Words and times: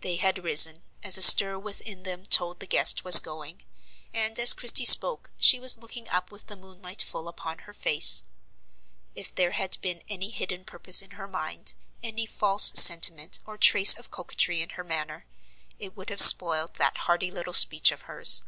They 0.00 0.16
had 0.16 0.42
risen, 0.42 0.82
as 1.04 1.16
a 1.16 1.22
stir 1.22 1.56
within 1.56 2.02
told 2.26 2.56
them 2.58 2.58
the 2.58 2.66
guest 2.66 3.04
was 3.04 3.20
going; 3.20 3.62
and 4.12 4.36
as 4.36 4.54
Christie 4.54 4.84
spoke 4.84 5.30
she 5.38 5.60
was 5.60 5.78
looking 5.78 6.08
up 6.08 6.32
with 6.32 6.48
the 6.48 6.56
moonlight 6.56 7.00
full 7.00 7.28
upon 7.28 7.58
her 7.58 7.72
face. 7.72 8.24
If 9.14 9.32
there 9.32 9.52
had 9.52 9.78
been 9.80 10.02
any 10.08 10.30
hidden 10.30 10.64
purpose 10.64 11.00
in 11.00 11.12
her 11.12 11.28
mind, 11.28 11.74
any 12.02 12.26
false 12.26 12.72
sentiment, 12.74 13.38
or 13.46 13.56
trace 13.56 13.94
of 13.96 14.10
coquetry 14.10 14.62
in 14.62 14.70
her 14.70 14.82
manner, 14.82 15.26
it 15.78 15.96
would 15.96 16.10
have 16.10 16.20
spoiled 16.20 16.74
that 16.78 16.96
hearty 16.96 17.30
little 17.30 17.52
speech 17.52 17.92
of 17.92 18.02
hers. 18.10 18.42